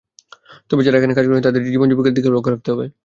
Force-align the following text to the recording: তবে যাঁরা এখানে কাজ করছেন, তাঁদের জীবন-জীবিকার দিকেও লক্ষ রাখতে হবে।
তবে 0.69 0.81
যাঁরা 0.83 0.97
এখানে 0.99 1.15
কাজ 1.15 1.25
করছেন, 1.25 1.45
তাঁদের 1.45 1.63
জীবন-জীবিকার 1.67 2.15
দিকেও 2.15 2.35
লক্ষ 2.35 2.47
রাখতে 2.49 2.69
হবে। 2.73 2.85